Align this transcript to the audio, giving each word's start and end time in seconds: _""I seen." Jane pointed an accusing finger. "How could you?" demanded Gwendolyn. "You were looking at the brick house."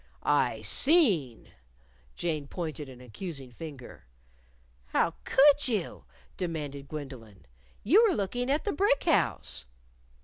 _""I 0.23 0.63
seen." 0.63 1.51
Jane 2.15 2.47
pointed 2.47 2.89
an 2.89 3.01
accusing 3.01 3.51
finger. 3.51 4.07
"How 4.87 5.13
could 5.25 5.67
you?" 5.67 6.05
demanded 6.37 6.87
Gwendolyn. 6.87 7.45
"You 7.83 8.07
were 8.09 8.15
looking 8.15 8.49
at 8.49 8.63
the 8.63 8.73
brick 8.73 9.03
house." 9.03 9.67